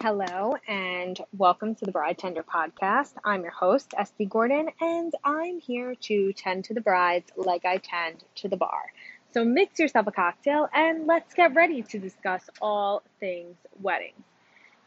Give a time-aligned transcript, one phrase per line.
[0.00, 3.14] Hello and welcome to the Bride Tender podcast.
[3.24, 7.78] I'm your host, Estee Gordon, and I'm here to tend to the brides like I
[7.78, 8.92] tend to the bar.
[9.34, 14.22] So mix yourself a cocktail and let's get ready to discuss all things weddings.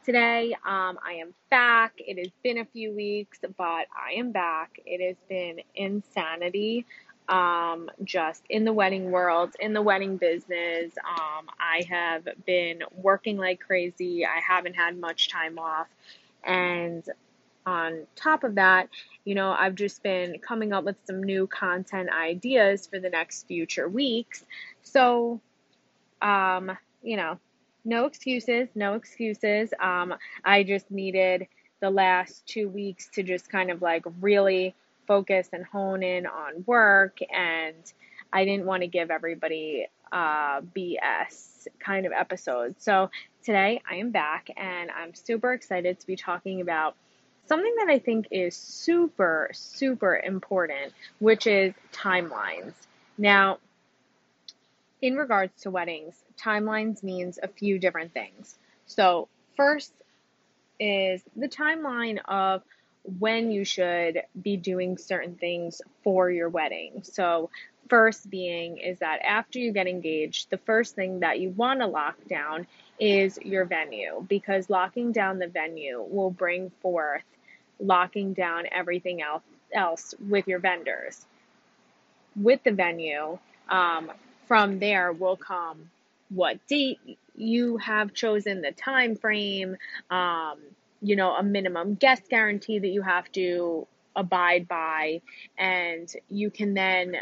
[0.06, 1.92] Today, um, I am back.
[1.98, 4.80] It has been a few weeks, but I am back.
[4.86, 6.86] It has been insanity
[7.32, 10.94] um, just in the wedding world, in the wedding business.
[10.98, 14.26] Um, I have been working like crazy.
[14.26, 15.88] I haven't had much time off.
[16.44, 17.04] And
[17.66, 18.90] on top of that,
[19.24, 23.48] you know, I've just been coming up with some new content ideas for the next
[23.48, 24.44] future weeks.
[24.84, 25.40] So,
[26.22, 27.40] um, you know,
[27.86, 29.74] no excuses, no excuses.
[29.80, 31.48] Um, I just needed
[31.80, 34.76] the last two weeks to just kind of like really
[35.12, 37.92] focus and hone in on work and
[38.32, 42.76] I didn't want to give everybody uh, BS kind of episode.
[42.82, 43.10] So
[43.44, 46.96] today I am back and I'm super excited to be talking about
[47.46, 52.72] something that I think is super, super important, which is timelines.
[53.18, 53.58] Now,
[55.02, 58.58] in regards to weddings, timelines means a few different things.
[58.86, 59.92] So, first
[60.80, 62.64] is the timeline of
[63.04, 67.02] when you should be doing certain things for your wedding.
[67.04, 67.50] So,
[67.90, 71.88] first being is that after you get engaged, the first thing that you want to
[71.88, 72.68] lock down
[73.00, 77.24] is your venue because locking down the venue will bring forth
[77.80, 79.44] locking down everything else
[79.74, 81.26] else with your vendors.
[82.36, 84.12] With the venue, um,
[84.48, 85.90] from there will come
[86.30, 87.00] what date
[87.36, 89.78] you have chosen, the time frame,
[90.10, 90.60] um,
[91.02, 95.22] you know, a minimum guest guarantee that you have to abide by,
[95.58, 97.16] and you can then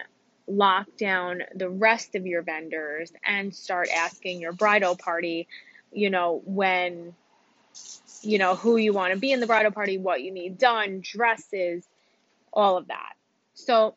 [0.47, 5.47] lock down the rest of your vendors and start asking your bridal party,
[5.91, 7.13] you know, when,
[8.21, 11.01] you know, who you want to be in the bridal party, what you need done,
[11.01, 11.85] dresses,
[12.51, 13.13] all of that.
[13.53, 13.93] So,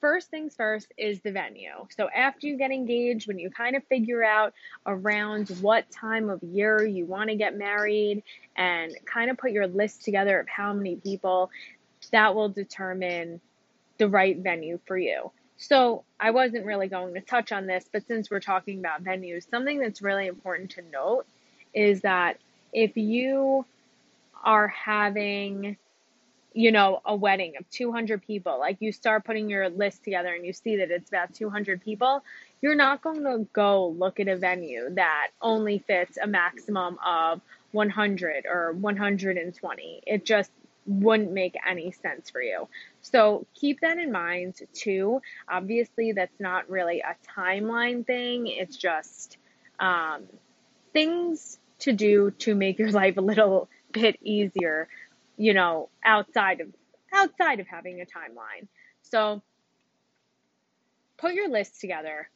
[0.00, 1.86] first things first is the venue.
[1.96, 4.54] So after you get engaged, when you kind of figure out
[4.86, 8.22] around what time of year you want to get married
[8.56, 11.50] and kind of put your list together of how many people,
[12.12, 13.40] that will determine
[13.98, 15.30] the right venue for you.
[15.56, 19.50] So I wasn't really going to touch on this, but since we're talking about venues,
[19.50, 21.26] something that's really important to note
[21.74, 22.38] is that
[22.72, 23.64] if you
[24.44, 25.76] are having
[26.58, 30.44] you know, a wedding of 200 people, like you start putting your list together and
[30.44, 32.24] you see that it's about 200 people,
[32.60, 37.40] you're not going to go look at a venue that only fits a maximum of
[37.70, 40.02] 100 or 120.
[40.04, 40.50] It just
[40.84, 42.66] wouldn't make any sense for you.
[43.02, 45.22] So keep that in mind too.
[45.48, 49.36] Obviously, that's not really a timeline thing, it's just
[49.78, 50.24] um,
[50.92, 54.88] things to do to make your life a little bit easier
[55.38, 56.68] you know, outside of
[57.14, 58.66] outside of having a timeline.
[59.02, 59.40] So
[61.16, 62.28] put your list together.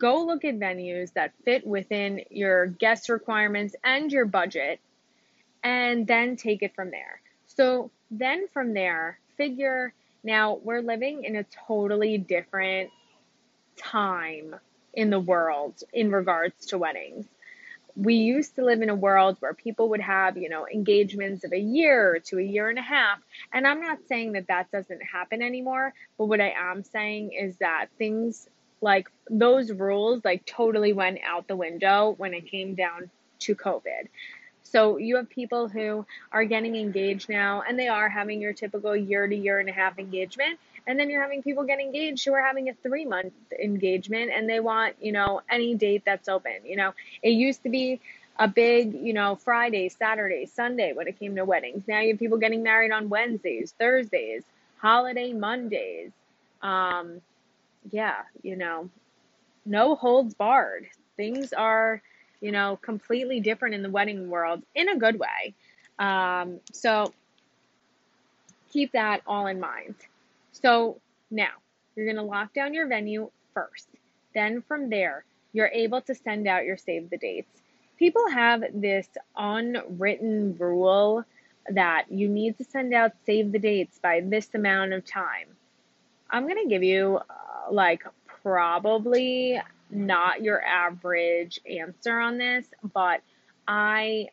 [0.00, 4.80] Go look at venues that fit within your guest requirements and your budget
[5.62, 7.20] and then take it from there.
[7.46, 9.92] So then from there, figure
[10.24, 12.90] now we're living in a totally different
[13.76, 14.56] time
[14.94, 17.26] in the world in regards to weddings
[17.96, 21.52] we used to live in a world where people would have, you know, engagements of
[21.52, 23.18] a year to a year and a half.
[23.52, 27.56] And I'm not saying that that doesn't happen anymore, but what I am saying is
[27.56, 28.48] that things
[28.80, 34.08] like those rules like totally went out the window when it came down to COVID.
[34.62, 38.94] So you have people who are getting engaged now and they are having your typical
[38.94, 40.60] year to year and a half engagement.
[40.86, 44.48] And then you're having people get engaged who are having a three month engagement and
[44.48, 46.54] they want, you know, any date that's open.
[46.64, 46.92] You know,
[47.22, 48.00] it used to be
[48.38, 51.84] a big, you know, Friday, Saturday, Sunday when it came to weddings.
[51.86, 54.44] Now you have people getting married on Wednesdays, Thursdays,
[54.78, 56.10] holiday Mondays.
[56.62, 57.20] Um,
[57.90, 58.90] yeah, you know,
[59.66, 60.86] no holds barred.
[61.16, 62.02] Things are
[62.40, 65.54] you know, completely different in the wedding world in a good way.
[65.98, 67.12] Um, so
[68.72, 69.94] keep that all in mind.
[70.52, 71.00] So
[71.30, 71.50] now
[71.94, 73.88] you're going to lock down your venue first.
[74.34, 77.62] Then from there, you're able to send out your save the dates.
[77.98, 81.24] People have this unwritten rule
[81.70, 85.46] that you need to send out save the dates by this amount of time.
[86.30, 88.04] I'm going to give you uh, like
[88.42, 89.60] probably
[89.90, 92.64] not your average answer on this,
[92.94, 93.20] but
[93.66, 94.28] I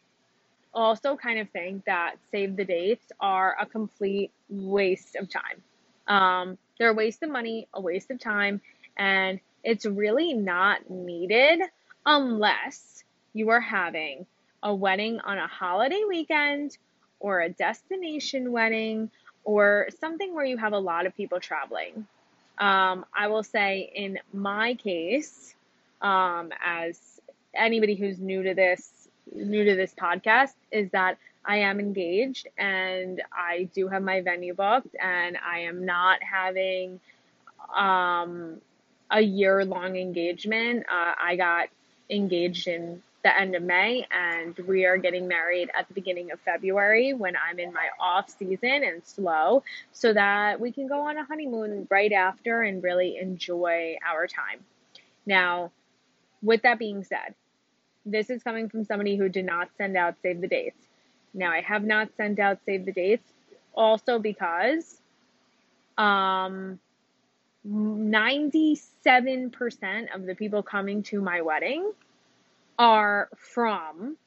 [0.74, 5.62] also kind of think that save the dates are a complete waste of time.
[6.08, 8.62] Um, they're a waste of money, a waste of time,
[8.98, 11.62] and it's really not needed
[12.06, 14.26] unless you are having
[14.64, 16.78] a wedding on a holiday weekend
[17.20, 19.12] or a destination wedding
[19.44, 22.08] or something where you have a lot of people traveling.
[22.58, 25.56] Um, I will say, in my case,
[26.02, 27.00] um, as
[27.54, 28.90] anybody who's new to this,
[29.34, 34.54] new to this podcast, is that I am engaged and I do have my venue
[34.54, 37.00] booked, and I am not having
[37.76, 38.62] um,
[39.10, 40.86] a year long engagement.
[40.92, 41.70] Uh, I got
[42.10, 46.40] engaged in the end of May, and we are getting married at the beginning of
[46.42, 51.18] February when I'm in my off season and slow, so that we can go on
[51.18, 54.60] a honeymoon right after and really enjoy our time.
[55.26, 55.72] Now,
[56.42, 57.34] with that being said,
[58.12, 60.80] this is coming from somebody who did not send out save the dates.
[61.34, 63.32] Now, I have not sent out save the dates
[63.74, 65.02] also because
[65.98, 66.80] um
[67.68, 71.92] 97% of the people coming to my wedding
[72.80, 74.18] are from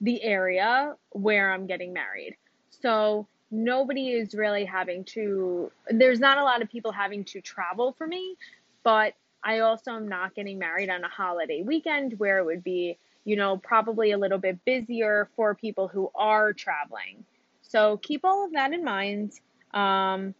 [0.00, 2.36] the area where I'm getting married.
[2.82, 7.94] So nobody is really having to, there's not a lot of people having to travel
[7.96, 8.36] for me,
[8.82, 12.98] but I also am not getting married on a holiday weekend where it would be,
[13.24, 17.24] you know, probably a little bit busier for people who are traveling.
[17.62, 19.32] So keep all of that in mind.
[19.72, 20.34] Um,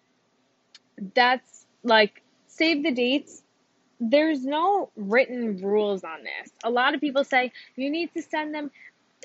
[1.14, 3.42] that's like save the dates
[4.00, 6.50] there's no written rules on this.
[6.64, 8.70] A lot of people say you need to send them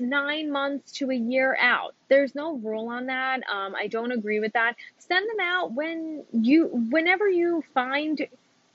[0.02, 1.96] nine months to a year out.
[2.10, 3.42] There's no rule on that.
[3.50, 4.76] Um, I don't agree with that.
[4.98, 8.28] Send them out when you, whenever you find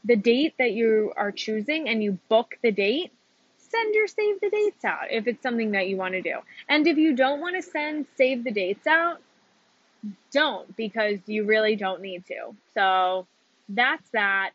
[0.04, 3.12] the date that you are choosing and you book the date,
[3.70, 6.36] send your save the dates out if it's something that you want to do.
[6.68, 9.20] And if you don't want to send save the dates out,
[10.32, 12.54] don't because you really don't need to.
[12.74, 13.26] So
[13.68, 14.50] that's that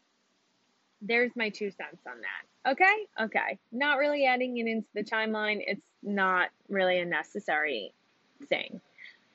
[1.01, 2.71] there's my two cents on that.
[2.71, 3.05] Okay?
[3.21, 3.59] Okay.
[3.71, 5.63] Not really adding it into the timeline.
[5.65, 7.93] It's not really a necessary
[8.49, 8.81] thing.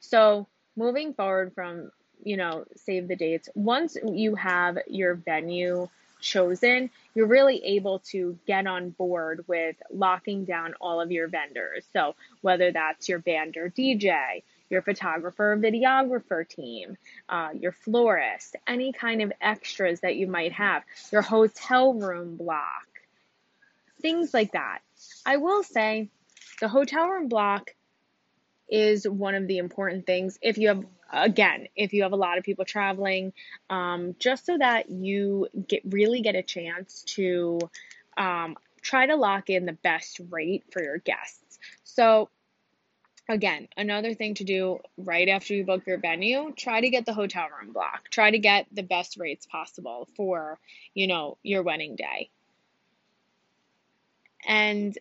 [0.00, 1.91] So, moving forward from,
[2.25, 5.88] you know, save the dates, once you have your venue
[6.21, 11.87] chosen, you're really able to get on board with locking down all of your vendors.
[11.93, 16.97] So, whether that's your band or DJ, your photographer or videographer team,
[17.29, 22.87] uh, your florist, any kind of extras that you might have, your hotel room block,
[24.01, 24.81] things like that.
[25.27, 26.09] I will say
[26.61, 27.75] the hotel room block
[28.71, 32.39] is one of the important things if you have again if you have a lot
[32.39, 33.33] of people traveling
[33.69, 37.59] um, just so that you get really get a chance to
[38.17, 42.29] um, try to lock in the best rate for your guests so
[43.31, 47.15] Again, another thing to do right after you book your venue, try to get the
[47.15, 48.11] hotel room block.
[48.11, 50.59] Try to get the best rates possible for,
[50.95, 52.29] you know, your wedding day.
[54.45, 54.99] And,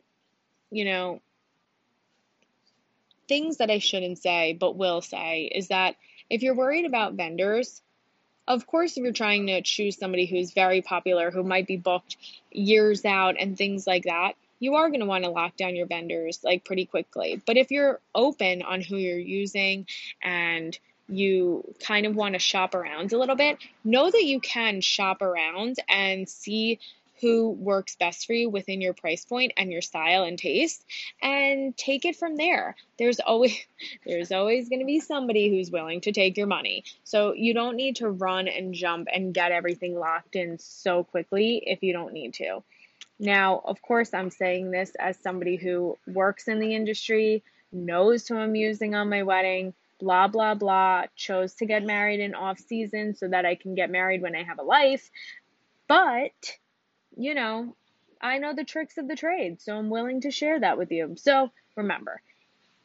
[0.70, 1.22] you know,
[3.30, 5.96] things that I shouldn't say but will say is that
[6.30, 7.82] if you're worried about vendors,
[8.48, 12.18] of course, if you're trying to choose somebody who's very popular, who might be booked
[12.52, 15.86] years out and things like that, you are going to want to lock down your
[15.86, 17.42] vendors like pretty quickly.
[17.46, 19.86] But if you're open on who you're using
[20.22, 20.78] and
[21.08, 25.22] you kind of want to shop around a little bit, know that you can shop
[25.22, 26.80] around and see
[27.22, 30.86] who works best for you within your price point and your style and taste
[31.22, 32.76] and take it from there.
[32.98, 33.56] There's always
[34.06, 36.84] there's always going to be somebody who's willing to take your money.
[37.04, 41.64] So you don't need to run and jump and get everything locked in so quickly
[41.66, 42.64] if you don't need to.
[43.20, 48.38] Now, of course, I'm saying this as somebody who works in the industry, knows who
[48.38, 53.16] I'm using on my wedding, blah, blah, blah, chose to get married in off season
[53.16, 55.12] so that I can get married when I have a life.
[55.88, 56.58] But,
[57.20, 57.76] you know,
[58.22, 61.16] I know the tricks of the trade, so I'm willing to share that with you.
[61.18, 62.22] So remember,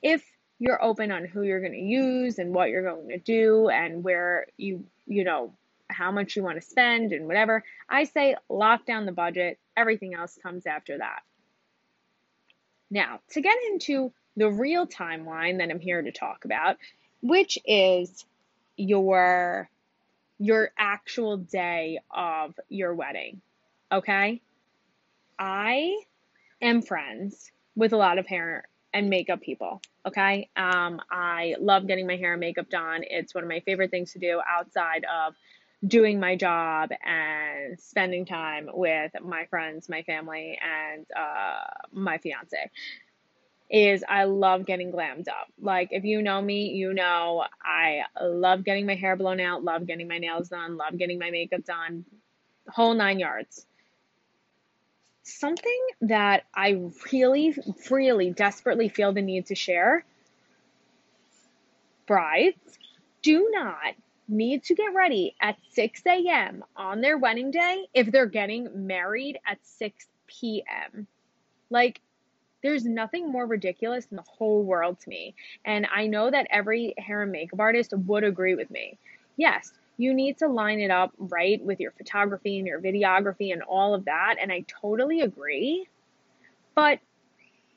[0.02, 0.24] if
[0.58, 4.02] you're open on who you're going to use and what you're going to do and
[4.02, 5.52] where you, you know,
[5.88, 9.58] how much you want to spend and whatever, I say lock down the budget.
[9.76, 11.22] Everything else comes after that.
[12.90, 16.76] Now, to get into the real timeline that I'm here to talk about,
[17.22, 18.24] which is
[18.76, 19.68] your
[20.40, 23.40] your actual day of your wedding.
[23.92, 24.40] Okay?
[25.38, 25.96] I
[26.60, 29.82] am friends with a lot of hair and makeup people.
[30.06, 30.48] Okay?
[30.56, 33.02] Um, I love getting my hair and makeup done.
[33.02, 35.34] It's one of my favorite things to do outside of
[35.86, 42.70] doing my job and spending time with my friends, my family, and uh, my fiance
[43.70, 45.48] is I love getting glammed up.
[45.60, 49.86] Like if you know me, you know I love getting my hair blown out, love
[49.86, 52.04] getting my nails done, love getting my makeup done,
[52.68, 53.66] whole nine yards.
[55.24, 57.56] Something that I really,
[57.90, 60.04] really desperately feel the need to share
[62.06, 62.78] brides
[63.22, 63.94] do not
[64.28, 66.64] need to get ready at 6 a.m.
[66.76, 71.06] on their wedding day if they're getting married at 6 p.m.
[71.70, 72.00] Like,
[72.62, 75.34] there's nothing more ridiculous in the whole world to me.
[75.64, 78.98] And I know that every hair and makeup artist would agree with me.
[79.36, 83.62] Yes, you need to line it up right with your photography and your videography and
[83.62, 84.36] all of that.
[84.40, 85.88] And I totally agree.
[86.74, 86.98] But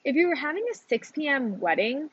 [0.04, 1.60] if you're having a 6 p.m.
[1.60, 2.10] wedding,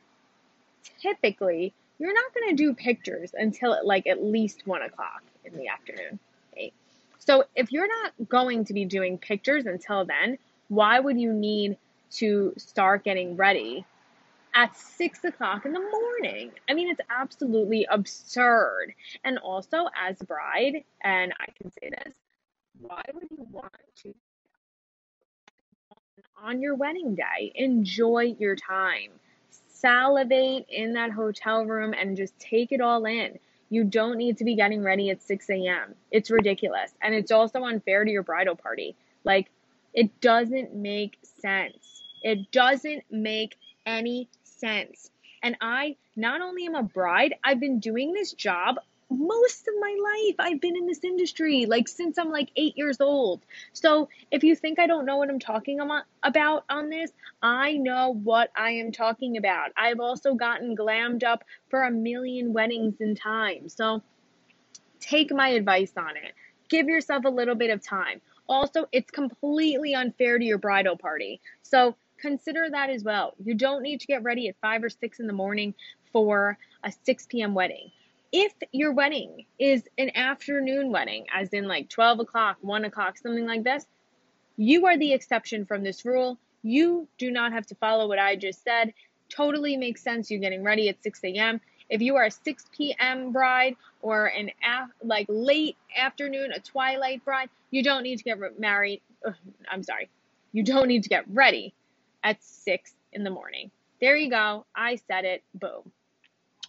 [0.99, 5.67] typically you're not going to do pictures until like at least one o'clock in the
[5.67, 6.19] afternoon.
[6.53, 6.71] Okay?
[7.19, 11.77] So if you're not going to be doing pictures until then, why would you need
[12.11, 13.85] to start getting ready
[14.55, 16.51] at six o'clock in the morning.
[16.69, 18.93] I mean, it's absolutely absurd.
[19.23, 22.15] And also, as a bride, and I can say this,
[22.79, 23.71] why would you want
[24.03, 24.13] to
[26.43, 27.51] on your wedding day?
[27.55, 29.11] Enjoy your time.
[29.67, 33.37] Salivate in that hotel room and just take it all in.
[33.69, 35.95] You don't need to be getting ready at 6 a.m.
[36.11, 36.91] It's ridiculous.
[37.01, 38.95] And it's also unfair to your bridal party.
[39.23, 39.49] Like,
[39.93, 42.03] it doesn't make sense.
[42.21, 45.09] It doesn't make any sense.
[45.43, 48.77] And I not only am a bride, I've been doing this job
[49.09, 50.35] most of my life.
[50.39, 53.41] I've been in this industry like since I'm like eight years old.
[53.73, 55.79] So if you think I don't know what I'm talking
[56.23, 59.71] about on this, I know what I am talking about.
[59.77, 63.69] I've also gotten glammed up for a million weddings in time.
[63.69, 64.01] So
[64.99, 66.33] take my advice on it.
[66.69, 68.21] Give yourself a little bit of time.
[68.47, 71.41] Also, it's completely unfair to your bridal party.
[71.61, 73.35] So consider that as well.
[73.43, 75.75] You don't need to get ready at 5 or 6 in the morning
[76.11, 77.53] for a 6 p.m.
[77.53, 77.91] wedding.
[78.31, 83.45] If your wedding is an afternoon wedding, as in like 12 o'clock, 1 o'clock, something
[83.45, 83.85] like this,
[84.57, 86.39] you are the exception from this rule.
[86.63, 88.93] You do not have to follow what I just said.
[89.29, 91.61] Totally makes sense you getting ready at 6 a.m.
[91.91, 93.33] If you are a 6 p.m.
[93.33, 98.59] bride or an af- like late afternoon, a twilight bride, you don't need to get
[98.59, 99.01] married.
[99.27, 99.35] Ugh,
[99.71, 100.09] I'm sorry.
[100.53, 101.75] You don't need to get ready
[102.25, 103.71] at 6 in the morning.
[104.01, 104.65] There you go.
[104.75, 105.43] I said it.
[105.53, 105.91] Boom.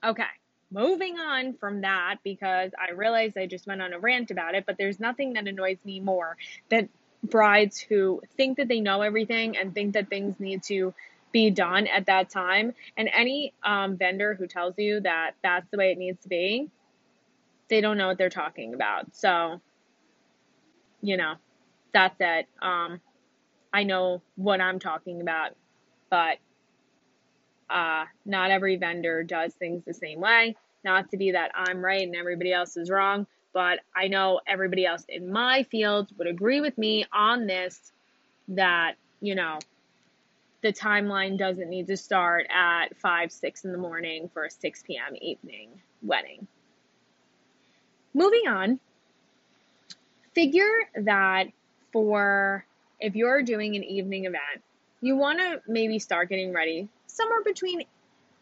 [0.04, 0.22] Okay.
[0.70, 4.64] Moving on from that because I realized I just went on a rant about it,
[4.66, 6.36] but there's nothing that annoys me more
[6.68, 6.88] than
[7.22, 10.92] brides who think that they know everything and think that things need to
[11.32, 12.74] be done at that time.
[12.96, 16.68] And any um, vendor who tells you that that's the way it needs to be,
[17.68, 19.16] they don't know what they're talking about.
[19.16, 19.60] So,
[21.00, 21.34] you know,
[21.92, 22.46] that's it.
[22.60, 23.00] Um,
[23.76, 25.50] I know what I'm talking about,
[26.08, 26.38] but
[27.68, 30.56] uh, not every vendor does things the same way.
[30.82, 34.86] Not to be that I'm right and everybody else is wrong, but I know everybody
[34.86, 37.92] else in my field would agree with me on this
[38.48, 39.58] that, you know,
[40.62, 44.84] the timeline doesn't need to start at 5, 6 in the morning for a 6
[44.86, 45.16] p.m.
[45.20, 45.68] evening
[46.00, 46.46] wedding.
[48.14, 48.80] Moving on,
[50.34, 51.48] figure that
[51.92, 52.64] for
[53.00, 54.62] if you're doing an evening event,
[55.00, 57.82] you want to maybe start getting ready somewhere between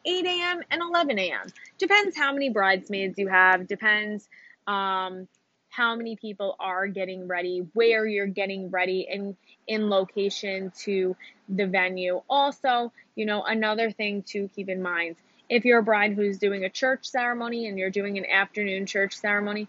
[0.05, 0.61] 8 a.m.
[0.71, 1.47] and 11 a.m.
[1.79, 4.29] Depends how many bridesmaids you have, depends
[4.67, 5.27] um,
[5.71, 11.17] how many people are getting ready, where you're getting ready, and in location to
[11.49, 12.23] the venue.
[12.29, 15.17] Also, you know, another thing to keep in mind
[15.49, 19.15] if you're a bride who's doing a church ceremony and you're doing an afternoon church
[19.15, 19.69] ceremony,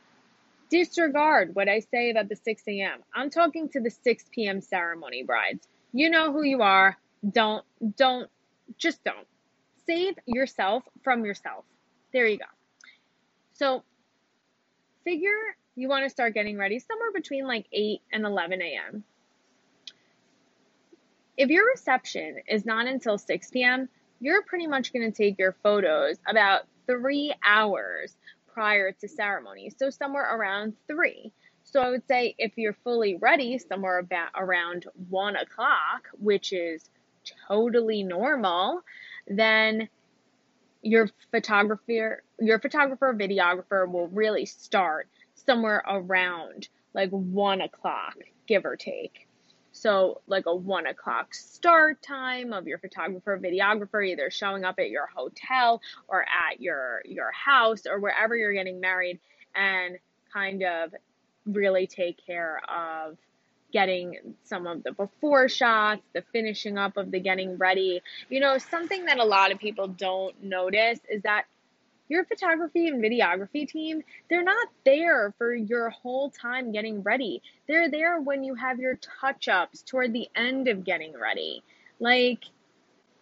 [0.69, 2.99] Disregard what I say about the 6 a.m.
[3.13, 4.61] I'm talking to the 6 p.m.
[4.61, 5.67] ceremony brides.
[5.93, 6.97] You know who you are.
[7.29, 7.63] Don't,
[7.95, 8.29] don't,
[8.77, 9.27] just don't.
[9.85, 11.65] Save yourself from yourself.
[12.11, 12.45] There you go.
[13.53, 13.83] So,
[15.03, 19.03] figure you want to start getting ready somewhere between like 8 and 11 a.m.
[21.37, 25.55] If your reception is not until 6 p.m., you're pretty much going to take your
[25.61, 28.15] photos about three hours
[28.55, 29.69] prior to ceremony.
[29.77, 31.33] So somewhere around three.
[31.63, 36.89] So I would say if you're fully ready, somewhere about around one o'clock, which is
[37.47, 38.81] totally normal,
[39.27, 39.89] then
[40.81, 48.15] your photographer, your photographer, videographer will really start somewhere around like one o'clock,
[48.47, 49.24] give or take.
[49.75, 54.89] So, like a one o'clock start time of your photographer, videographer, either showing up at
[54.89, 59.19] your hotel or at your your house or wherever you're getting married,
[59.53, 59.99] and
[60.31, 60.95] kind of
[61.45, 63.17] really take care of
[63.73, 68.01] getting some of the before shots, the finishing up of the getting ready.
[68.29, 71.47] You know, something that a lot of people don't notice is that
[72.07, 77.41] your photography and videography team, they're not there for your whole time getting ready.
[77.67, 81.63] They're there when you have your touch ups toward the end of getting ready.
[81.99, 82.45] Like,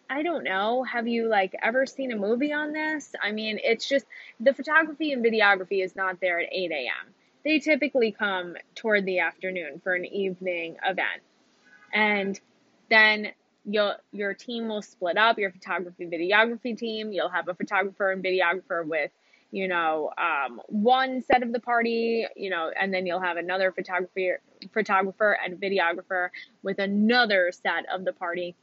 [0.08, 0.82] I don't know.
[0.82, 3.14] Have you like ever seen a movie on this?
[3.22, 4.04] I mean, it's just
[4.38, 7.14] the photography and videography is not there at 8 a.m.
[7.44, 11.22] They typically come toward the afternoon for an evening event.
[11.92, 12.38] And
[12.90, 13.32] then
[13.64, 17.12] you'll your team will split up your photography videography team.
[17.12, 19.10] You'll have a photographer and videographer with
[19.50, 23.72] you know um, one set of the party you know and then you'll have another
[23.72, 24.32] photography
[24.72, 26.28] photographer and videographer
[26.62, 28.54] with another set of the party.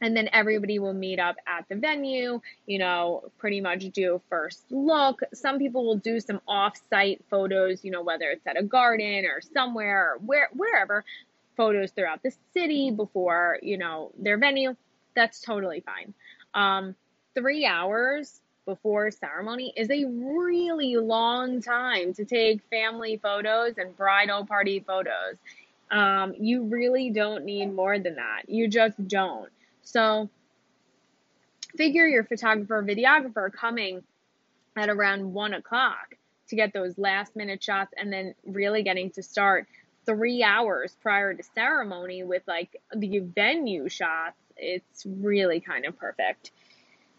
[0.00, 4.64] And then everybody will meet up at the venue you know pretty much do first
[4.70, 5.20] look.
[5.32, 9.40] Some people will do some off-site photos you know whether it's at a garden or
[9.40, 11.04] somewhere or where wherever
[11.56, 14.74] photos throughout the city before, you know, their venue,
[15.14, 16.14] that's totally fine.
[16.54, 16.94] Um,
[17.34, 24.46] three hours before ceremony is a really long time to take family photos and bridal
[24.46, 25.36] party photos.
[25.90, 28.48] Um, you really don't need more than that.
[28.48, 29.50] You just don't.
[29.82, 30.30] So,
[31.76, 34.02] figure your photographer videographer coming
[34.76, 36.16] at around one o'clock
[36.48, 39.66] to get those last minute shots and then really getting to start
[40.06, 46.50] three hours prior to ceremony with like the venue shots, it's really kind of perfect.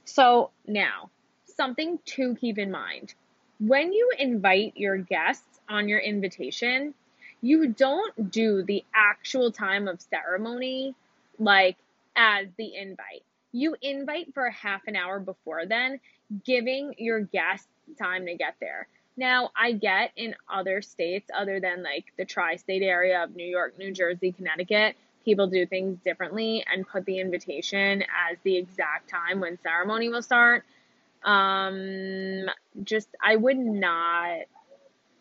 [0.05, 1.09] So now,
[1.55, 3.13] something to keep in mind.
[3.59, 6.93] When you invite your guests on your invitation,
[7.41, 10.95] you don't do the actual time of ceremony
[11.39, 11.77] like
[12.15, 13.23] as the invite.
[13.51, 15.99] You invite for a half an hour before then,
[16.43, 18.87] giving your guests time to get there.
[19.17, 23.45] Now, I get in other states other than like the tri state area of New
[23.45, 29.09] York, New Jersey, Connecticut, people do things differently and put the invitation as the exact
[29.09, 30.63] time when ceremony will start.
[31.23, 32.45] Um,
[32.83, 34.41] just, I would not,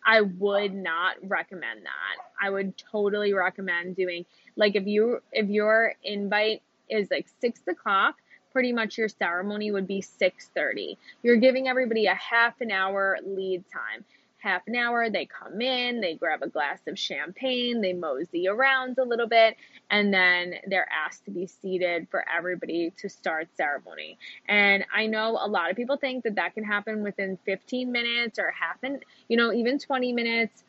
[0.05, 2.23] I would not recommend that.
[2.39, 4.25] I would totally recommend doing,
[4.55, 8.17] like, if you, if your invite is like six o'clock,
[8.55, 10.97] pretty much your ceremony would be 6:30.
[11.23, 14.05] You're giving everybody a half an hour lead time.
[14.37, 18.97] Half an hour, they come in, they grab a glass of champagne, they mosey around
[18.97, 19.57] a little bit,
[19.89, 24.17] and then they're asked to be seated for everybody to start ceremony.
[24.47, 28.39] And I know a lot of people think that that can happen within 15 minutes
[28.39, 30.63] or half an, you know, even 20 minutes.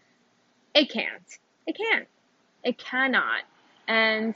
[0.75, 1.39] It can't.
[1.69, 2.09] It can't.
[2.65, 3.43] It cannot.
[3.87, 4.35] And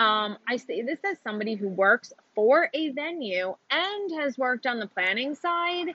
[0.00, 4.78] um, I say this as somebody who works for a venue and has worked on
[4.78, 5.94] the planning side.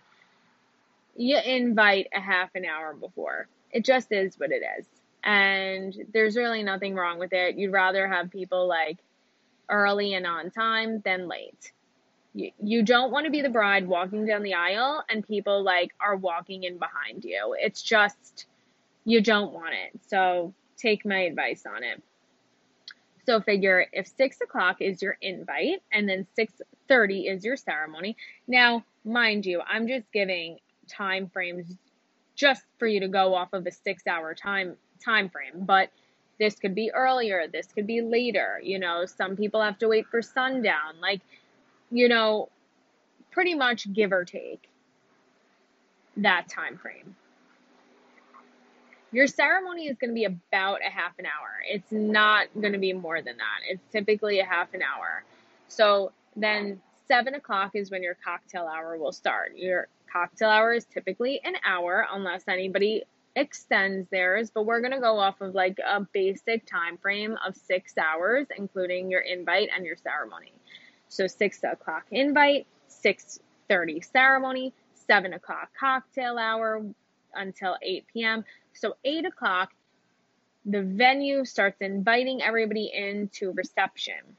[1.18, 3.48] You invite a half an hour before.
[3.72, 4.86] It just is what it is.
[5.24, 7.58] And there's really nothing wrong with it.
[7.58, 9.00] You'd rather have people like
[9.72, 11.72] early and on time than late.
[12.36, 15.96] You, you don't want to be the bride walking down the aisle and people like
[16.00, 17.56] are walking in behind you.
[17.60, 18.46] It's just,
[19.04, 20.00] you don't want it.
[20.10, 22.04] So take my advice on it.
[23.26, 26.54] So figure if six o'clock is your invite and then six
[26.88, 28.16] thirty is your ceremony.
[28.48, 31.76] Now, mind you, I'm just giving time frames
[32.36, 35.90] just for you to go off of a six hour time time frame, but
[36.38, 38.60] this could be earlier, this could be later.
[38.62, 41.00] You know, some people have to wait for sundown.
[41.02, 41.22] Like,
[41.92, 42.50] you know,
[43.32, 44.70] pretty much give or take
[46.18, 47.16] that time frame.
[49.16, 51.62] Your ceremony is going to be about a half an hour.
[51.66, 53.60] It's not going to be more than that.
[53.66, 55.24] It's typically a half an hour.
[55.70, 59.54] So then seven o'clock is when your cocktail hour will start.
[59.56, 63.04] Your cocktail hour is typically an hour unless anybody
[63.38, 67.56] extends theirs, but we're going to go off of like a basic time frame of
[67.56, 70.52] six hours, including your invite and your ceremony.
[71.08, 74.74] So six o'clock invite, six thirty ceremony,
[75.08, 76.84] seven o'clock cocktail hour
[77.36, 78.46] until 8 p.m.
[78.76, 79.74] So, 8 o'clock,
[80.66, 84.36] the venue starts inviting everybody into reception.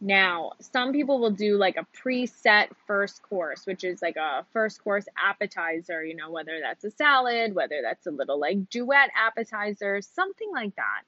[0.00, 4.82] Now, some people will do like a preset first course, which is like a first
[4.84, 10.00] course appetizer, you know, whether that's a salad, whether that's a little like duet appetizer,
[10.00, 11.02] something like that.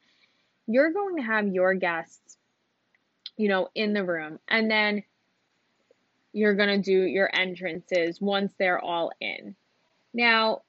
[0.66, 2.37] You're going to have your guests,
[3.37, 5.04] you know, in the room, and then
[6.33, 9.54] you're going to do your entrances once they're all in.
[10.12, 10.62] Now,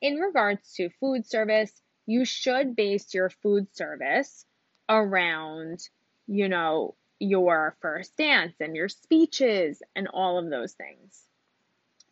[0.00, 1.72] in regards to food service,
[2.06, 4.44] you should base your food service
[4.88, 5.80] around,
[6.26, 11.22] you know, your first dance and your speeches and all of those things.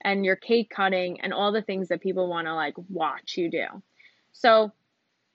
[0.02, 3.50] And your cake cutting and all the things that people want to like watch you
[3.50, 3.66] do.
[4.32, 4.72] So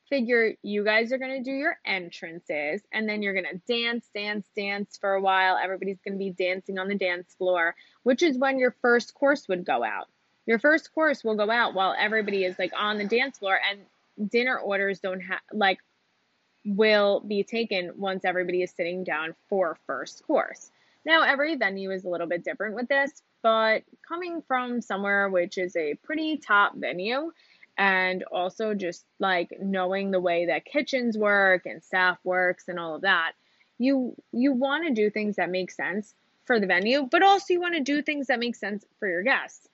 [0.07, 4.07] figure you guys are going to do your entrances and then you're going to dance,
[4.13, 5.57] dance, dance for a while.
[5.57, 9.47] Everybody's going to be dancing on the dance floor, which is when your first course
[9.47, 10.09] would go out.
[10.51, 14.29] Your first course will go out while everybody is like on the dance floor and
[14.29, 15.77] dinner orders don't have like
[16.65, 20.69] will be taken once everybody is sitting down for first course.
[21.05, 25.57] Now, every venue is a little bit different with this, but coming from somewhere which
[25.57, 27.31] is a pretty top venue,
[27.77, 32.95] and also just like knowing the way that kitchens work and staff works and all
[32.95, 33.31] of that
[33.77, 37.61] you you want to do things that make sense for the venue but also you
[37.61, 39.69] want to do things that make sense for your guests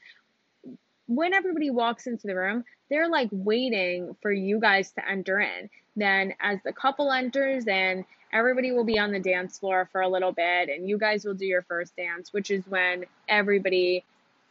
[1.08, 5.70] when everybody walks into the room they're like waiting for you guys to enter in
[5.96, 10.10] then as the couple enters in everybody will be on the dance floor for a
[10.10, 14.04] little bit and you guys will do your first dance which is when everybody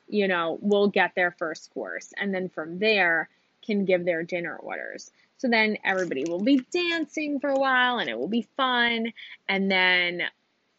[0.09, 3.29] you know will get their first course and then from there
[3.66, 5.11] can give their dinner orders.
[5.38, 9.12] So then everybody will be dancing for a while and it will be fun.
[9.49, 10.23] And then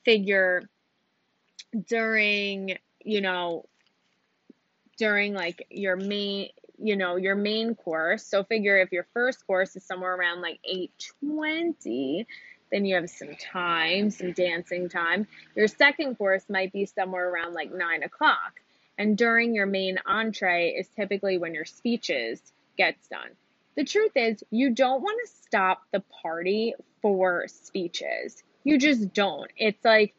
[0.04, 0.64] figure
[1.88, 3.66] during, you know,
[4.98, 8.24] during like your main, you know, your main course.
[8.24, 12.28] So figure if your first course is somewhere around like 820,
[12.72, 15.28] then you have some time, some dancing time.
[15.56, 18.60] Your second course might be somewhere around like nine o'clock.
[18.98, 22.42] And during your main entree is typically when your speeches
[22.78, 23.30] gets done.
[23.76, 28.44] The truth is, you don't want to stop the party for speeches.
[28.64, 29.52] You just don't.
[29.56, 30.16] It's like,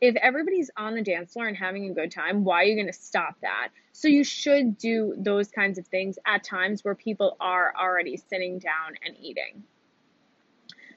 [0.00, 2.86] if everybody's on the dance floor and having a good time, why are you going
[2.86, 3.68] to stop that?
[3.92, 8.58] So you should do those kinds of things at times where people are already sitting
[8.58, 9.64] down and eating.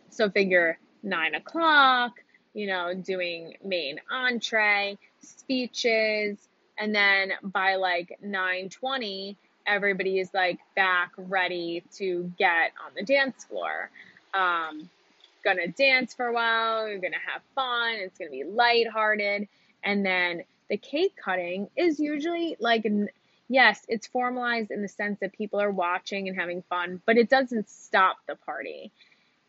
[0.09, 2.21] So figure nine o'clock,
[2.53, 6.37] you know, doing main entree, speeches,
[6.77, 13.45] and then by like 920, everybody is like back ready to get on the dance
[13.45, 13.89] floor.
[14.33, 14.89] Um,
[15.43, 19.47] gonna dance for a while, you're gonna have fun, it's gonna be lighthearted,
[19.83, 22.85] and then the cake cutting is usually like
[23.49, 27.29] yes, it's formalized in the sense that people are watching and having fun, but it
[27.29, 28.91] doesn't stop the party.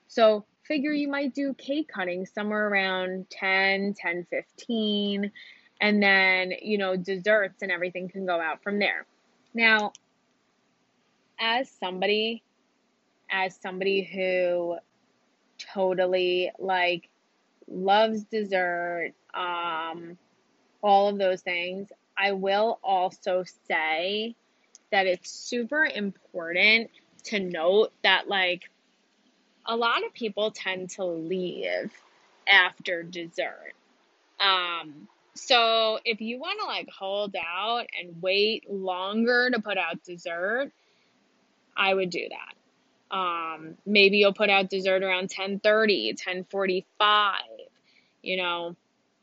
[0.09, 5.31] So figure you might do cake cutting somewhere around 10, 10, 15,
[5.81, 9.07] and then, you know, desserts and everything can go out from there.
[9.55, 9.93] Now,
[11.39, 12.43] as somebody
[13.33, 14.77] as somebody who
[15.73, 17.09] totally like
[17.69, 20.19] loves dessert, um,
[20.83, 24.35] all of those things, I will also say
[24.91, 26.91] that it's super important
[27.25, 28.69] to note that like
[29.65, 31.93] a lot of people tend to leave
[32.49, 33.73] after dessert.
[34.41, 40.03] Um, so if you want to like hold out and wait longer to put out
[40.05, 40.73] dessert,
[41.77, 42.55] I would do that.
[43.13, 47.35] Um, maybe you'll put out dessert around 10:30, 10:45.
[48.23, 48.77] You know,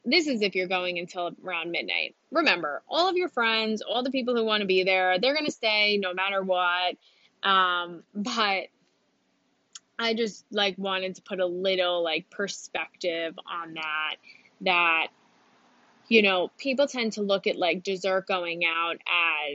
[0.05, 2.15] this is if you're going until around midnight.
[2.31, 5.45] Remember, all of your friends, all the people who want to be there, they're going
[5.45, 6.95] to stay no matter what.
[7.41, 8.67] Um, but
[9.97, 14.15] I just like wanted to put a little like perspective on that
[14.61, 15.07] that
[16.09, 18.97] you know, people tend to look at like dessert going out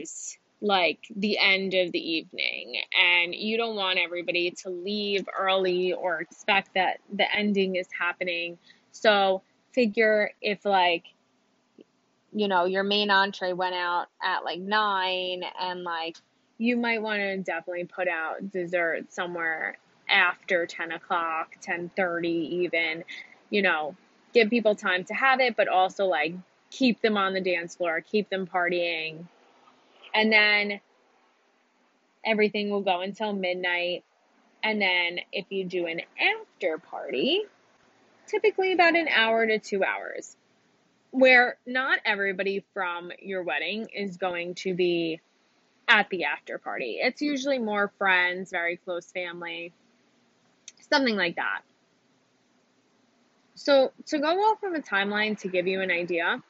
[0.01, 5.93] as like the end of the evening and you don't want everybody to leave early
[5.93, 8.57] or expect that the ending is happening.
[8.91, 11.03] So figure if like
[12.33, 16.17] you know your main entree went out at like 9 and like
[16.57, 19.77] you might want to definitely put out dessert somewhere
[20.09, 23.03] after 10 o'clock 10.30 even
[23.49, 23.95] you know
[24.33, 26.33] give people time to have it but also like
[26.71, 29.25] keep them on the dance floor keep them partying
[30.15, 30.79] and then
[32.25, 34.03] everything will go until midnight.
[34.63, 37.43] And then if you do an after party,
[38.25, 40.35] typically about an hour to two hours,
[41.11, 45.19] where not everybody from your wedding is going to be
[45.87, 46.97] at the after party.
[46.99, 49.71] It's usually more friends, very close family,
[50.89, 51.61] something like that.
[53.53, 56.41] So, to go off of a timeline to give you an idea,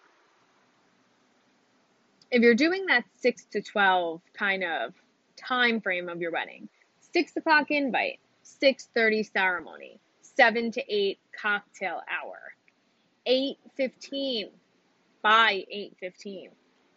[2.35, 4.93] if you're doing that 6 to 12 kind of
[5.37, 6.67] time frame of your wedding
[7.13, 8.19] 6 o'clock invite
[8.61, 12.37] 6.30 ceremony 7 to 8 cocktail hour
[13.25, 14.49] 8.15
[15.21, 15.63] by
[16.03, 16.49] 8.15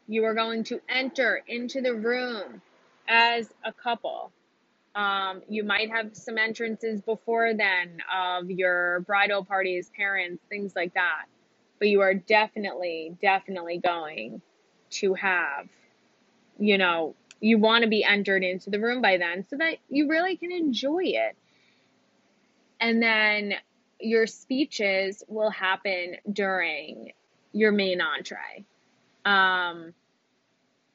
[0.08, 2.60] you are going to enter into the room
[3.06, 4.32] as a couple.
[4.94, 10.94] Um, you might have some entrances before then of your bridal parties parents things like
[10.94, 11.26] that
[11.78, 14.42] but you are definitely definitely going
[14.90, 15.68] to have,
[16.58, 20.08] you know, you want to be entered into the room by then so that you
[20.08, 21.36] really can enjoy it.
[22.80, 23.54] And then
[24.00, 27.12] your speeches will happen during
[27.52, 28.64] your main entree,
[29.24, 29.94] um,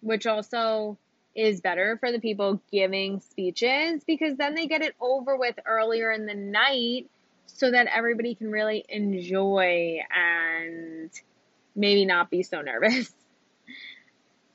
[0.01, 0.97] which also
[1.36, 6.12] is better for the people giving speeches because then they get it over with earlier
[6.12, 7.10] in the night
[7.47, 11.10] so that everybody can really enjoy and
[11.75, 13.13] maybe not be so nervous.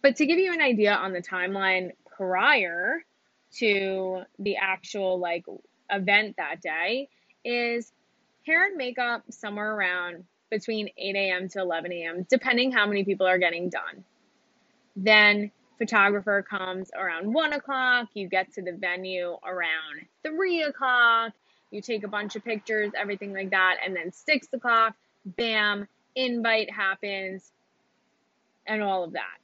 [0.09, 3.05] But to give you an idea on the timeline prior
[3.59, 5.44] to the actual like
[5.90, 7.11] event that day
[7.44, 7.92] is
[8.47, 11.49] hair and makeup somewhere around between 8 a.m.
[11.51, 14.03] to 11 a.m., depending how many people are getting done.
[14.97, 21.35] Then photographer comes around 1 o'clock, you get to the venue around 3 o'clock,
[21.71, 24.94] you take a bunch of pictures, everything like that, and then 6 o'clock,
[25.27, 27.53] bam, invite happens,
[28.66, 29.37] and all of that.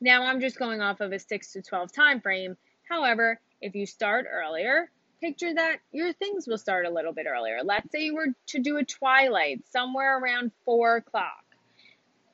[0.00, 2.56] Now I'm just going off of a 6 to 12 time frame.
[2.88, 7.58] However, if you start earlier, picture that your things will start a little bit earlier.
[7.64, 11.44] Let's say you were to do a twilight somewhere around 4 o'clock.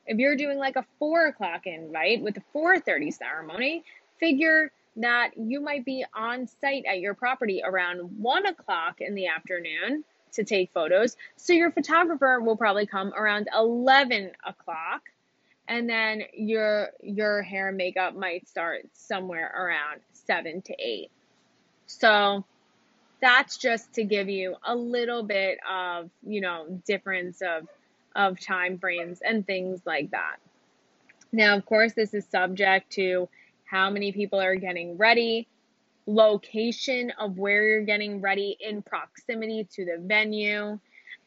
[0.05, 3.83] If you're doing like a 4 o'clock invite with a 4.30 ceremony,
[4.19, 9.27] figure that you might be on site at your property around 1 o'clock in the
[9.27, 11.17] afternoon to take photos.
[11.37, 15.01] So your photographer will probably come around 11 o'clock
[15.67, 21.09] and then your your hair and makeup might start somewhere around 7 to 8.
[21.87, 22.45] So
[23.21, 27.67] that's just to give you a little bit of, you know, difference of
[28.15, 30.37] of time frames and things like that.
[31.31, 33.27] Now, of course, this is subject to
[33.65, 35.47] how many people are getting ready,
[36.05, 40.79] location of where you're getting ready in proximity to the venue.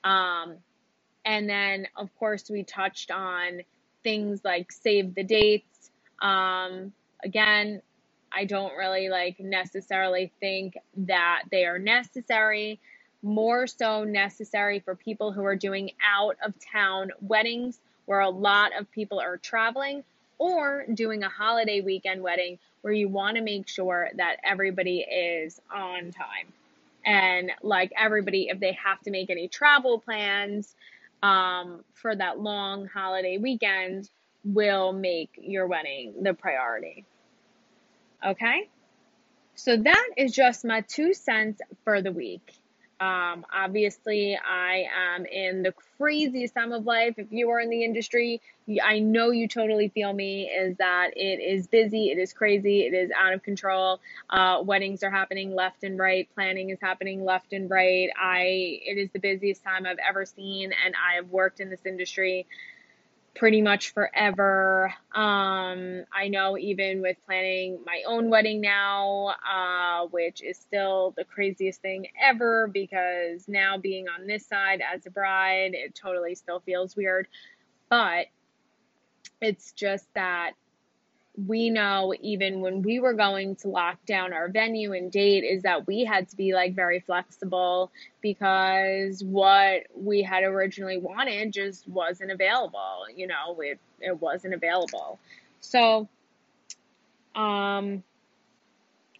[0.05, 0.55] Um,
[1.24, 3.61] and then, of course, we touched on
[4.09, 5.90] things like save the dates.
[6.23, 7.83] Um, again,
[8.33, 12.81] I don't really like necessarily think that they are necessary.
[13.23, 18.71] More so necessary for people who are doing out of town weddings where a lot
[18.79, 20.05] of people are traveling
[20.38, 25.61] or doing a holiday weekend wedding where you want to make sure that everybody is
[25.71, 26.51] on time.
[27.05, 30.75] And like everybody, if they have to make any travel plans
[31.22, 34.09] um, for that long holiday weekend,
[34.44, 37.04] will make your wedding the priority.
[38.26, 38.68] Okay?
[39.54, 42.52] So that is just my two cents for the week.
[43.01, 47.15] Um, obviously, I am in the craziest time of life.
[47.17, 48.41] If you are in the industry,
[48.83, 50.49] I know you totally feel me.
[50.49, 54.01] Is that it is busy, it is crazy, it is out of control.
[54.31, 58.11] Uh, weddings are happening left and right, planning is happening left and right.
[58.21, 58.41] I
[58.85, 62.47] it is the busiest time I've ever seen, and I have worked in this industry
[63.35, 64.93] pretty much forever.
[65.14, 71.25] Um, I know even with planning my own wedding now, uh, which is still the
[71.25, 76.61] craziest thing ever because now being on this side as a bride, it totally still
[76.61, 77.29] feels weird.
[77.88, 78.27] But
[79.41, 80.53] it's just that
[81.46, 85.62] we know even when we were going to lock down our venue and date is
[85.62, 91.87] that we had to be like very flexible because what we had originally wanted just
[91.88, 95.18] wasn't available you know it, it wasn't available.
[95.61, 96.09] So
[97.35, 98.03] um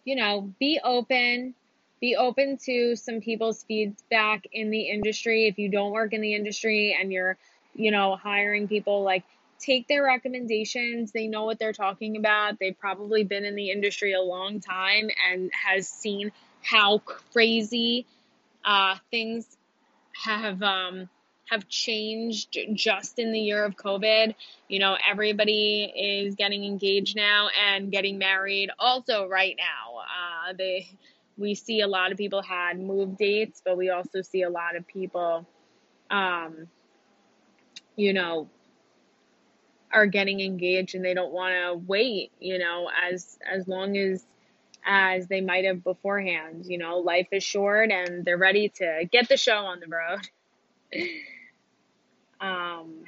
[0.03, 1.53] you know be open
[2.01, 5.47] be open to some people's feedback in the industry.
[5.47, 7.37] If you don't work in the industry and you're
[7.75, 9.23] you know hiring people like
[9.59, 11.11] take their recommendations.
[11.11, 12.59] They know what they're talking about.
[12.59, 18.05] They've probably been in the industry a long time and has seen how crazy
[18.65, 19.57] uh, things
[20.23, 21.09] have um,
[21.49, 24.35] have changed just in the year of COVID.
[24.67, 29.99] You know, everybody is getting engaged now and getting married also right now.
[29.99, 30.89] Uh, they
[31.37, 34.75] we see a lot of people had move dates, but we also see a lot
[34.75, 35.47] of people
[36.09, 36.67] um,
[37.95, 38.49] you know,
[39.91, 44.25] are getting engaged and they don't want to wait, you know, as as long as
[44.85, 46.65] as they might have beforehand.
[46.67, 50.29] You know, life is short and they're ready to get the show on the road.
[52.41, 53.05] um,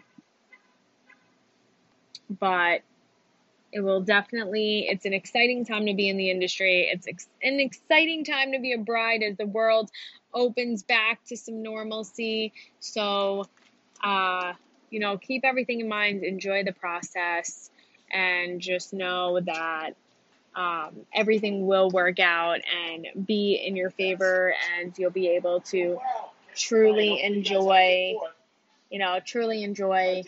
[2.39, 2.82] but
[3.72, 6.89] it will definitely, it's an exciting time to be in the industry.
[6.91, 9.89] It's ex- an exciting time to be a bride as the world
[10.34, 12.54] opens back to some normalcy.
[12.80, 13.46] So,
[14.04, 14.54] uh,
[14.91, 17.71] you know, keep everything in mind, enjoy the process,
[18.12, 19.91] and just know that
[20.54, 25.97] um, everything will work out and be in your favor, and you'll be able to
[26.56, 28.15] truly enjoy,
[28.89, 30.23] you know, truly enjoy,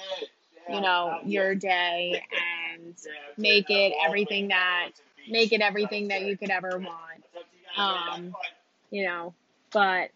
[0.69, 2.23] you know, your day
[2.79, 2.95] and
[3.37, 4.91] make it everything that
[5.29, 7.23] make it everything that you could ever want.
[7.77, 8.35] Um,
[8.91, 9.33] you know,
[9.71, 10.11] but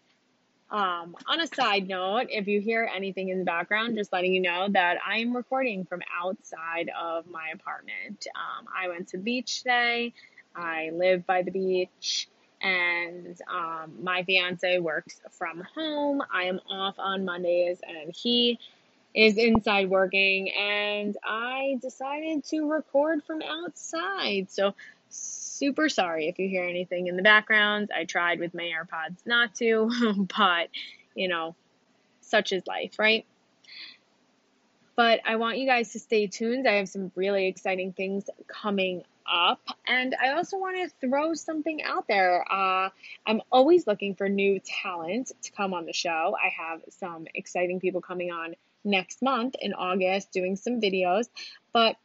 [0.70, 4.42] Um, on a side note, if you hear anything in the background, just letting you
[4.42, 8.26] know that I'm recording from outside of my apartment.
[8.34, 10.12] Um, I went to the beach today.
[10.54, 12.28] I live by the beach,
[12.60, 16.22] and um, my fiance works from home.
[16.32, 18.58] I am off on Mondays, and he
[19.14, 24.50] is inside working, and I decided to record from outside.
[24.50, 24.74] So
[25.58, 27.90] super sorry if you hear anything in the background.
[27.94, 29.90] I tried with my AirPods not to,
[30.38, 30.68] but
[31.14, 31.56] you know,
[32.20, 33.26] such is life, right?
[34.96, 36.66] But I want you guys to stay tuned.
[36.66, 39.60] I have some really exciting things coming up.
[39.86, 42.44] And I also want to throw something out there.
[42.50, 42.88] Uh,
[43.26, 46.36] I'm always looking for new talent to come on the show.
[46.42, 51.28] I have some exciting people coming on next month in August doing some videos.
[51.72, 51.96] But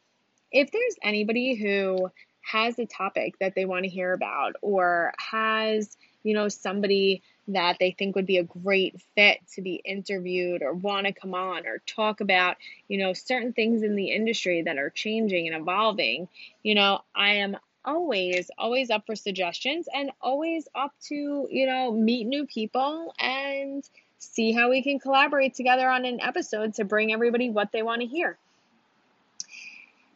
[0.52, 2.10] if there's anybody who
[2.44, 7.76] has a topic that they want to hear about or has, you know, somebody that
[7.78, 11.66] they think would be a great fit to be interviewed or want to come on
[11.66, 12.56] or talk about,
[12.88, 16.28] you know, certain things in the industry that are changing and evolving,
[16.62, 21.92] you know, I am always, always up for suggestions and always up to, you know,
[21.92, 23.84] meet new people and
[24.18, 28.00] see how we can collaborate together on an episode to bring everybody what they want
[28.00, 28.38] to hear.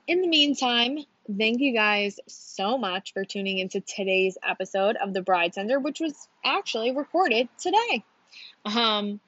[0.07, 0.99] In the meantime,
[1.37, 6.01] thank you guys so much for tuning into today's episode of the Bride Tender, which
[6.01, 8.05] was actually recorded today.
[8.65, 9.21] Um,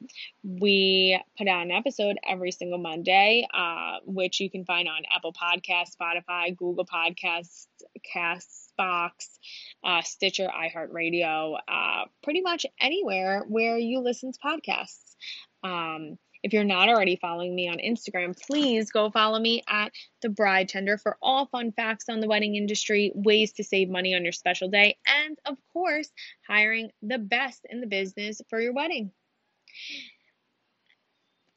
[0.42, 5.32] we put out an episode every single Monday, uh, which you can find on Apple
[5.32, 7.66] Podcasts, Spotify, Google Podcasts,
[8.14, 9.38] Castbox,
[9.84, 15.16] uh, Stitcher, iHeartRadio, uh, pretty much anywhere where you listen to podcasts.
[15.62, 20.29] Um, if you're not already following me on Instagram, please go follow me at The
[20.29, 24.22] Bride Tender for all fun facts on the wedding industry, ways to save money on
[24.22, 26.11] your special day, and of course,
[26.48, 29.11] hiring the best in the business for your wedding.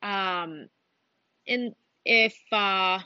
[0.02, 0.68] Um,
[1.48, 1.74] and
[2.06, 3.00] if uh,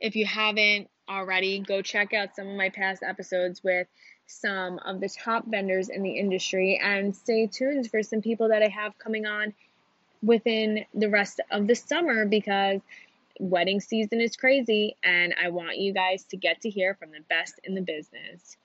[0.00, 3.86] if you haven't already, go check out some of my past episodes with
[4.26, 8.62] some of the top vendors in the industry and stay tuned for some people that
[8.62, 9.54] I have coming on
[10.24, 12.80] within the rest of the summer because
[13.40, 17.20] wedding season is crazy and I want you guys to get to hear from the
[17.28, 18.56] best in the business.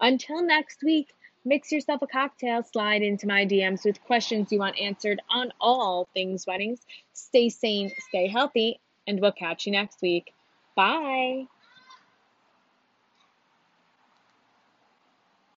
[0.00, 1.08] Until next week,
[1.44, 6.08] mix yourself a cocktail, slide into my DMs with questions you want answered on all
[6.14, 6.80] things weddings.
[7.14, 10.32] Stay sane, stay healthy, and we'll catch you next week.
[10.76, 11.46] Bye.